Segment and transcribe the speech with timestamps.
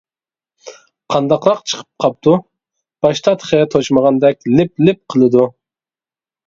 [1.15, 2.35] قانداقراق چىقىپ قاپتۇ؟
[3.07, 5.47] باشتا تېخى توشمىغاندەك لىپ لىپ قىلىدۇ.